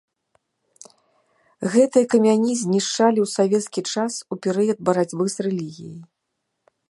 [1.73, 5.99] Гэтыя камяні знішчалі ў савецкі час у перыяд барацьбы з рэлігіяй.